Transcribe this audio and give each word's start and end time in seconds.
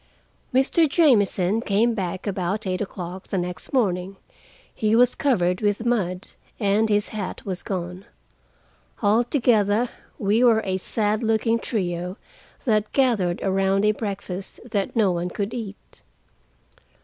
Mr. 0.51 0.89
Jamieson 0.89 1.61
came 1.61 1.93
back 1.93 2.25
about 2.25 2.65
eight 2.65 2.81
o'clock 2.81 3.27
the 3.27 3.37
next 3.37 3.71
morning: 3.71 4.15
he 4.73 4.95
was 4.95 5.13
covered 5.13 5.61
with 5.61 5.85
mud, 5.85 6.29
and 6.59 6.89
his 6.89 7.09
hat 7.09 7.45
was 7.45 7.61
gone. 7.61 8.05
Altogether, 9.03 9.89
we 10.17 10.43
were 10.43 10.63
a 10.65 10.77
sad 10.77 11.21
looking 11.21 11.59
trio 11.59 12.17
that 12.65 12.91
gathered 12.93 13.43
around 13.43 13.85
a 13.85 13.91
breakfast 13.91 14.59
that 14.71 14.95
no 14.95 15.11
one 15.11 15.29
could 15.29 15.53
eat. 15.53 16.01